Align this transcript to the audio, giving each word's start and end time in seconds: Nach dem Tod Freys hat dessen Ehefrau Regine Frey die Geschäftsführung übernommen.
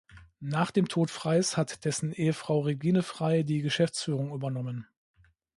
Nach 0.49 0.71
dem 0.71 0.87
Tod 0.87 1.11
Freys 1.11 1.57
hat 1.57 1.85
dessen 1.85 2.11
Ehefrau 2.11 2.61
Regine 2.61 3.03
Frey 3.03 3.43
die 3.45 3.61
Geschäftsführung 3.61 4.33
übernommen. 4.33 4.87